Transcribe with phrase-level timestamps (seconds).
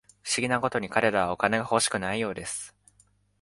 [0.23, 2.75] 不思議なことに、彼らはお金が欲しくないようです